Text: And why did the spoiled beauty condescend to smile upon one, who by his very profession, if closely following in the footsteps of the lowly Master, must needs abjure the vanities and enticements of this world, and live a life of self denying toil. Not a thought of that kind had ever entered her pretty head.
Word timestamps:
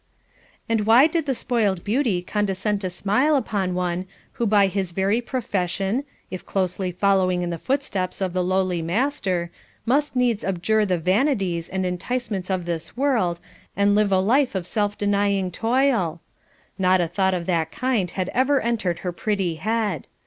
And 0.67 0.87
why 0.87 1.05
did 1.05 1.27
the 1.27 1.35
spoiled 1.35 1.83
beauty 1.83 2.23
condescend 2.23 2.81
to 2.81 2.89
smile 2.89 3.35
upon 3.35 3.75
one, 3.75 4.07
who 4.31 4.47
by 4.47 4.65
his 4.65 4.93
very 4.93 5.21
profession, 5.21 6.05
if 6.31 6.43
closely 6.43 6.91
following 6.91 7.43
in 7.43 7.51
the 7.51 7.59
footsteps 7.59 8.19
of 8.19 8.33
the 8.33 8.43
lowly 8.43 8.81
Master, 8.81 9.51
must 9.85 10.15
needs 10.15 10.43
abjure 10.43 10.87
the 10.87 10.97
vanities 10.97 11.69
and 11.69 11.85
enticements 11.85 12.49
of 12.49 12.65
this 12.65 12.97
world, 12.97 13.39
and 13.77 13.93
live 13.93 14.11
a 14.11 14.17
life 14.19 14.55
of 14.55 14.65
self 14.65 14.97
denying 14.97 15.51
toil. 15.51 16.19
Not 16.79 16.99
a 16.99 17.07
thought 17.07 17.35
of 17.35 17.45
that 17.45 17.71
kind 17.71 18.09
had 18.09 18.29
ever 18.29 18.59
entered 18.59 18.97
her 19.05 19.11
pretty 19.11 19.57
head. 19.57 20.07